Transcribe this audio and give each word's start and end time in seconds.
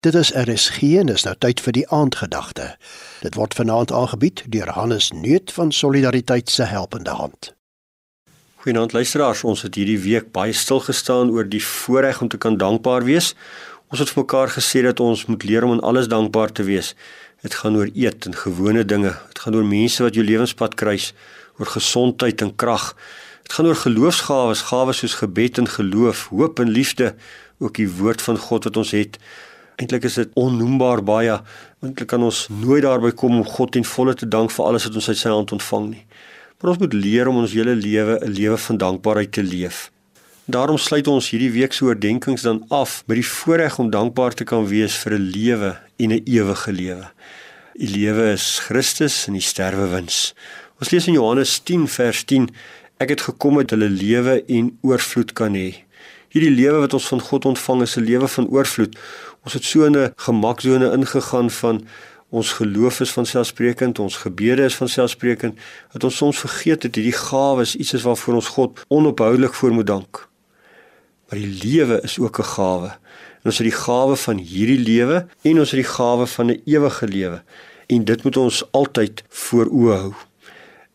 Dit 0.00 0.14
is 0.14 0.30
RSG 0.30 0.82
en 1.00 1.08
is 1.10 1.24
nou 1.26 1.32
tyd 1.42 1.58
vir 1.58 1.74
die 1.74 1.82
aandgedagte. 1.90 2.68
Dit 3.18 3.34
word 3.34 3.56
vanaand 3.58 3.90
aangebied 3.90 4.44
deur 4.46 4.68
Hannes 4.76 5.08
Nuut 5.10 5.50
van 5.56 5.72
Solidariteit 5.74 6.52
se 6.54 6.68
helpende 6.70 7.10
hand. 7.18 7.48
Goeienaand 8.62 8.94
luisteraars, 8.94 9.42
ons 9.42 9.64
het 9.66 9.74
hierdie 9.74 9.98
week 9.98 10.28
baie 10.30 10.54
stil 10.54 10.78
gestaan 10.86 11.32
oor 11.34 11.48
die 11.50 11.62
voorreg 11.64 12.20
om 12.22 12.30
te 12.30 12.38
kan 12.38 12.60
dankbaar 12.60 13.08
wees. 13.08 13.32
Ons 13.90 14.04
het 14.04 14.12
vir 14.14 14.22
mekaar 14.22 14.54
gesê 14.54 14.84
dat 14.86 15.02
ons 15.02 15.24
moet 15.26 15.48
leer 15.50 15.66
om 15.66 15.74
aan 15.74 15.82
alles 15.90 16.06
dankbaar 16.14 16.54
te 16.54 16.68
wees. 16.70 16.92
Dit 17.42 17.58
gaan 17.58 17.80
oor 17.82 17.90
eet 17.90 18.30
en 18.30 18.38
gewone 18.44 18.86
dinge. 18.86 19.16
Dit 19.34 19.42
gaan 19.42 19.58
oor 19.58 19.66
mense 19.66 20.06
wat 20.06 20.14
jou 20.14 20.22
lewenspad 20.22 20.78
kruis, 20.78 21.10
oor 21.58 21.74
gesondheid 21.74 22.46
en 22.46 22.54
krag. 22.54 22.92
Dit 23.42 23.58
gaan 23.58 23.66
oor 23.66 23.82
geloofsgawes, 23.82 24.62
gawes 24.70 25.02
soos 25.02 25.18
gebed 25.24 25.58
en 25.58 25.66
geloof, 25.66 26.28
hoop 26.30 26.62
en 26.62 26.70
liefde, 26.70 27.16
ook 27.58 27.82
die 27.82 27.90
woord 27.98 28.22
van 28.22 28.38
God 28.38 28.70
wat 28.70 28.84
ons 28.86 28.94
het 28.94 29.18
Eintlik 29.78 30.08
is 30.08 30.16
dit 30.18 30.30
onnoembaar 30.34 31.04
baie. 31.06 31.36
Eintlik 31.86 32.08
kan 32.10 32.22
ons 32.26 32.46
nooit 32.50 32.82
daarby 32.82 33.12
kom 33.14 33.36
om 33.38 33.44
God 33.46 33.76
ten 33.76 33.86
volle 33.86 34.14
te 34.18 34.26
dank 34.26 34.50
vir 34.50 34.64
alles 34.66 34.88
wat 34.88 34.98
ons 34.98 35.08
uit 35.08 35.20
sy 35.20 35.30
hand 35.30 35.54
ontvang 35.54 35.86
nie. 35.92 36.02
Maar 36.58 36.72
ons 36.72 36.80
moet 36.82 36.96
leer 36.98 37.30
om 37.30 37.38
ons 37.44 37.54
hele 37.54 37.76
lewe 37.78 38.18
'n 38.18 38.32
lewe 38.34 38.58
van 38.58 38.76
dankbaarheid 38.76 39.32
te 39.32 39.42
leef. 39.42 39.90
Daarom 40.50 40.78
sluit 40.78 41.06
ons 41.06 41.30
hierdie 41.30 41.50
week 41.52 41.72
se 41.72 41.84
oordeenkings 41.84 42.42
dan 42.42 42.64
af 42.68 43.02
met 43.06 43.20
die 43.20 43.26
voorreg 43.26 43.78
om 43.78 43.90
dankbaar 43.90 44.34
te 44.34 44.44
kan 44.44 44.66
wees 44.66 44.96
vir 44.96 45.12
'n 45.12 45.30
lewe 45.30 45.76
en 45.96 46.10
'n 46.10 46.22
ewige 46.24 46.72
lewe. 46.72 47.06
Die 47.78 47.88
lewe 47.88 48.32
is 48.32 48.58
Christus 48.58 49.26
en 49.26 49.32
die 49.32 49.42
sterwe 49.42 49.86
wins. 49.88 50.34
Ons 50.80 50.90
lees 50.90 51.06
in 51.06 51.14
Johannes 51.14 51.58
10 51.58 51.88
vers 51.88 52.24
10: 52.24 52.48
Ek 52.98 53.08
het 53.08 53.20
gekom 53.20 53.54
dat 53.54 53.70
hulle 53.70 53.88
lewe 53.88 54.42
en 54.46 54.78
oorvloed 54.82 55.32
kan 55.32 55.54
hê. 55.54 55.84
Hierdie 56.28 56.52
lewe 56.52 56.82
wat 56.84 56.92
ons 56.92 57.06
van 57.08 57.20
God 57.20 57.44
ontvang 57.44 57.82
is 57.82 57.96
'n 57.96 58.04
lewe 58.04 58.28
van 58.28 58.48
oorvloed. 58.48 58.98
Ons 59.44 59.52
het 59.52 59.64
so 59.64 59.88
'n 59.88 60.12
gemaksone 60.16 60.92
ingegaan 60.92 61.50
van 61.50 61.86
ons 62.30 62.52
geloof 62.52 63.00
is 63.00 63.12
van 63.12 63.26
selfsprekend, 63.26 63.98
ons 63.98 64.16
gebede 64.16 64.62
is 64.62 64.76
van 64.76 64.88
selfsprekend, 64.88 65.58
dat 65.92 66.04
ons 66.04 66.16
soms 66.16 66.38
vergeet 66.38 66.82
het 66.82 66.94
hierdie 66.94 67.16
gawes 67.16 67.76
iets 67.76 67.92
is 67.92 68.02
waarvoor 68.02 68.34
ons 68.34 68.48
God 68.48 68.84
onophoudelik 68.88 69.54
voor 69.54 69.72
moet 69.72 69.86
dank. 69.86 70.28
Maar 71.28 71.38
die 71.38 71.58
lewe 71.62 72.00
is 72.02 72.18
ook 72.18 72.38
'n 72.38 72.44
gawe. 72.44 72.88
En 73.40 73.44
ons 73.44 73.58
het 73.58 73.66
die 73.70 73.80
gawe 73.80 74.16
van 74.16 74.36
hierdie 74.36 74.78
lewe 74.78 75.26
en 75.42 75.58
ons 75.58 75.70
het 75.70 75.80
die 75.80 75.92
gawe 75.96 76.26
van 76.26 76.46
'n 76.50 76.62
ewige 76.64 77.08
lewe. 77.08 77.42
En 77.86 78.04
dit 78.04 78.22
moet 78.24 78.36
ons 78.36 78.72
altyd 78.72 79.22
voor 79.28 79.66
oë 79.66 79.96
hou. 79.96 80.12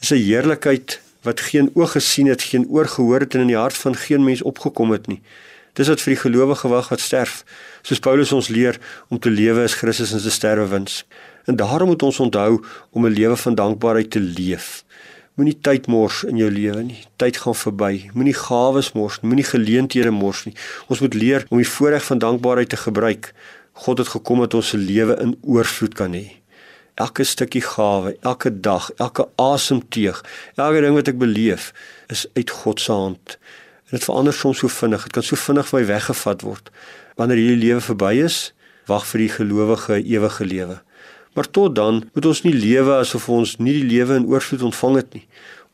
Dis 0.00 0.10
'n 0.10 0.24
heerlikheid 0.24 1.00
wat 1.24 1.40
geen 1.40 1.70
oog 1.74 1.92
gesien 1.96 2.28
het, 2.28 2.42
geen 2.42 2.66
oor 2.68 2.88
gehoor 2.88 3.20
het 3.24 3.34
en 3.34 3.40
in 3.40 3.52
die 3.52 3.56
hart 3.56 3.76
van 3.76 3.96
geen 3.96 4.24
mens 4.24 4.42
opgekom 4.42 4.90
het 4.92 5.06
nie. 5.06 5.20
Dis 5.74 5.88
wat 5.90 6.02
vir 6.04 6.14
die 6.14 6.20
gelowige 6.20 6.68
wag 6.70 6.88
wat 6.92 7.02
sterf. 7.02 7.42
Soos 7.82 7.98
Paulus 7.98 8.32
ons 8.32 8.48
leer 8.48 8.78
om 9.08 9.18
te 9.18 9.30
lewe 9.30 9.64
is 9.66 9.74
Christus 9.74 10.12
en 10.14 10.20
se 10.22 10.30
sterwe 10.30 10.68
wins. 10.70 11.02
En 11.50 11.56
daarom 11.56 11.90
moet 11.90 12.02
ons 12.02 12.20
onthou 12.20 12.60
om 12.90 13.06
'n 13.06 13.12
lewe 13.12 13.36
van 13.36 13.54
dankbaarheid 13.54 14.10
te 14.10 14.20
leef. 14.20 14.84
Moenie 15.34 15.58
tyd 15.60 15.86
mors 15.86 16.22
in 16.24 16.36
jou 16.36 16.50
lewe 16.50 16.82
nie. 16.82 17.04
Tyd 17.16 17.36
gaan 17.36 17.54
verby. 17.54 18.10
Moenie 18.12 18.34
gawes 18.34 18.92
mors, 18.92 19.20
moenie 19.20 19.44
geleenthede 19.44 20.10
mors 20.10 20.44
nie. 20.44 20.54
Ons 20.86 21.00
moet 21.00 21.14
leer 21.14 21.46
om 21.48 21.56
die 21.56 21.68
voorreg 21.68 22.04
van 22.04 22.18
dankbaarheid 22.18 22.68
te 22.68 22.76
gebruik. 22.76 23.34
God 23.72 23.98
het 23.98 24.08
gekom 24.08 24.38
dat 24.38 24.54
ons 24.54 24.68
se 24.68 24.76
lewe 24.76 25.18
in 25.20 25.38
oorvloed 25.42 25.94
kan 25.94 26.12
hê 26.12 26.43
elke 26.94 27.24
stukkie 27.24 27.62
gawe, 27.62 28.16
elke 28.22 28.60
dag, 28.60 28.90
elke 29.02 29.26
asemteug, 29.40 30.20
elke 30.54 30.82
ding 30.84 30.94
wat 30.94 31.10
ek 31.10 31.18
beleef 31.18 31.72
is 32.12 32.26
uit 32.34 32.50
God 32.50 32.80
se 32.80 32.92
hand. 32.92 33.38
En 33.90 33.98
dit 33.98 34.04
verander 34.04 34.34
soms 34.34 34.62
so 34.62 34.70
vinnig. 34.70 35.02
Dit 35.02 35.12
kan 35.12 35.26
so 35.26 35.36
vinnig 35.36 35.68
van 35.68 35.80
my 35.80 35.86
weggevat 35.86 36.44
word. 36.46 36.70
Wanneer 37.18 37.40
hierdie 37.42 37.62
lewe 37.66 37.82
verby 37.84 38.14
is, 38.24 38.38
wag 38.90 39.06
vir 39.10 39.24
die 39.24 39.32
gelowige 39.32 39.98
ewige 40.02 40.46
lewe. 40.46 40.78
Maar 41.34 41.50
tot 41.50 41.74
dan 41.74 42.04
moet 42.14 42.26
ons 42.30 42.44
nie 42.46 42.54
lewe 42.54 43.00
asof 43.00 43.28
ons 43.32 43.56
nie 43.58 43.74
die 43.80 43.86
lewe 43.90 44.20
in 44.20 44.26
oorvloed 44.30 44.62
ontvang 44.70 44.98
het 45.00 45.14
nie. 45.18 45.24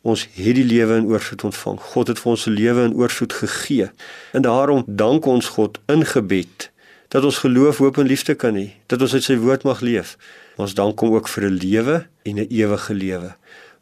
Ons 0.00 0.24
het 0.32 0.56
die 0.56 0.64
lewe 0.64 0.96
in 1.02 1.08
oorvloed 1.10 1.44
ontvang. 1.50 1.80
God 1.92 2.12
het 2.12 2.20
vir 2.22 2.30
ons 2.32 2.44
se 2.46 2.52
lewe 2.52 2.86
in 2.88 2.94
oorvloed 2.96 3.34
gegee. 3.42 3.90
En 4.32 4.46
daarom 4.46 4.86
dank 4.86 5.28
ons 5.28 5.52
God 5.58 5.76
in 5.92 6.06
gebed 6.08 6.70
dat 7.10 7.24
ons 7.26 7.38
geloof, 7.42 7.80
hoop 7.82 7.98
en 7.98 8.06
liefde 8.06 8.36
kan 8.38 8.54
hê, 8.54 8.68
dat 8.86 9.02
ons 9.02 9.14
uit 9.18 9.24
sy 9.24 9.34
woord 9.42 9.66
mag 9.66 9.82
leef. 9.82 10.14
Ons 10.62 10.76
dank 10.78 11.00
hom 11.02 11.16
ook 11.16 11.28
vir 11.28 11.44
'n 11.50 11.58
lewe 11.58 11.96
en 12.22 12.38
'n 12.38 12.46
ewige 12.50 12.94
lewe. 12.94 13.34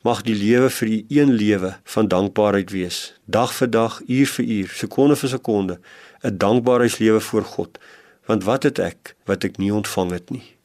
Mag 0.03 0.23
die 0.23 0.35
lewe 0.35 0.71
vir 0.71 0.89
u 0.89 1.05
een 1.09 1.33
lewe 1.33 1.77
van 1.85 2.09
dankbaarheid 2.09 2.71
wees, 2.71 3.15
dag 3.27 3.53
vir 3.53 3.71
dag, 3.71 4.01
uur 4.07 4.27
vir 4.27 4.45
uur, 4.45 4.69
sekonde 4.69 5.17
vir 5.17 5.29
sekonde, 5.29 5.79
'n 6.23 6.37
dankbaarheidslewe 6.39 7.21
voor 7.21 7.45
God. 7.45 7.79
Want 8.27 8.45
wat 8.45 8.63
het 8.63 8.79
ek 8.79 9.17
wat 9.25 9.45
ek 9.45 9.59
nie 9.59 9.73
ontvang 9.73 10.11
het 10.11 10.31
nie? 10.31 10.57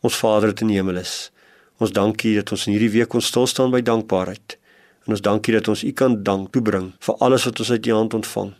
Ons 0.00 0.16
Vader 0.16 0.48
wat 0.48 0.60
in 0.60 0.66
die 0.66 0.76
hemel 0.76 0.96
is, 0.96 1.30
ons 1.78 1.92
dankie 1.92 2.34
dat 2.34 2.50
ons 2.50 2.66
in 2.66 2.72
hierdie 2.72 2.90
week 2.98 3.08
kon 3.08 3.20
stil 3.20 3.46
staan 3.46 3.70
by 3.70 3.80
dankbaarheid. 3.80 4.58
En 5.06 5.12
ons 5.12 5.20
dankie 5.20 5.54
dat 5.54 5.68
ons 5.68 5.84
u 5.84 5.92
kan 5.92 6.22
dank 6.22 6.52
toebring 6.52 6.92
vir 6.98 7.14
alles 7.14 7.44
wat 7.44 7.58
ons 7.58 7.70
uit 7.70 7.86
u 7.86 7.92
hand 7.92 8.14
ontvang. 8.14 8.54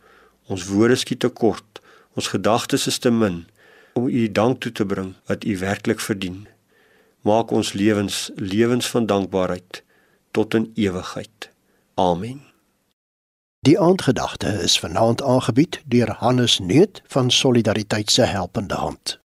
Ons 0.47 0.67
woorde 0.67 0.97
skiet 0.97 1.21
te 1.21 1.29
kort. 1.29 1.82
Ons 2.15 2.29
gedagtes 2.29 2.87
is 2.87 2.99
te 2.99 3.11
min 3.11 3.47
om 3.93 4.09
u 4.09 4.33
dank 4.33 4.61
toe 4.61 4.73
te 4.73 4.87
bring 4.87 5.15
wat 5.27 5.45
u 5.45 5.59
werklik 5.59 6.01
verdien. 6.01 6.47
Maak 7.21 7.51
ons 7.51 7.73
lewens 7.73 8.31
lewens 8.35 8.89
van 8.91 9.07
dankbaarheid 9.07 9.83
tot 10.31 10.55
in 10.55 10.73
ewigheid. 10.75 11.51
Amen. 11.95 12.41
Die 13.63 13.81
aandgedagte 13.81 14.49
is 14.49 14.79
vanaand 14.79 15.23
aangebied 15.23 15.83
deur 15.87 16.11
Hannes 16.19 16.59
Neut 16.59 17.03
van 17.07 17.31
Solidariteit 17.31 18.11
se 18.11 18.23
helpende 18.23 18.75
hand. 18.75 19.22